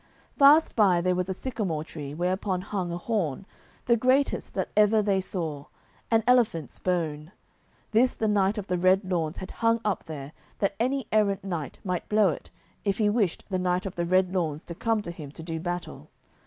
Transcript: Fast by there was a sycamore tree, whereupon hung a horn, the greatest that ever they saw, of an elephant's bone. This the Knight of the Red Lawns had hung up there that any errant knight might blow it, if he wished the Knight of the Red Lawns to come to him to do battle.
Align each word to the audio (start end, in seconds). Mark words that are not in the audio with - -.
Fast 0.35 0.75
by 0.75 0.99
there 0.99 1.13
was 1.13 1.29
a 1.29 1.33
sycamore 1.35 1.83
tree, 1.83 2.11
whereupon 2.15 2.61
hung 2.61 2.91
a 2.91 2.97
horn, 2.97 3.45
the 3.85 3.95
greatest 3.95 4.55
that 4.55 4.71
ever 4.75 4.99
they 4.99 5.21
saw, 5.21 5.59
of 5.59 5.65
an 6.09 6.23
elephant's 6.25 6.79
bone. 6.79 7.31
This 7.91 8.15
the 8.15 8.27
Knight 8.27 8.57
of 8.57 8.65
the 8.65 8.79
Red 8.79 9.03
Lawns 9.03 9.37
had 9.37 9.51
hung 9.51 9.79
up 9.85 10.05
there 10.05 10.31
that 10.57 10.73
any 10.79 11.05
errant 11.11 11.43
knight 11.43 11.77
might 11.83 12.09
blow 12.09 12.29
it, 12.29 12.49
if 12.83 12.97
he 12.97 13.11
wished 13.11 13.43
the 13.49 13.59
Knight 13.59 13.85
of 13.85 13.93
the 13.95 14.05
Red 14.07 14.33
Lawns 14.33 14.63
to 14.63 14.73
come 14.73 15.03
to 15.03 15.11
him 15.11 15.31
to 15.33 15.43
do 15.43 15.59
battle. 15.59 16.09